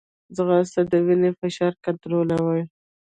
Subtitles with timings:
[0.35, 2.63] ځغاسته د وینې فشار کنټرولوي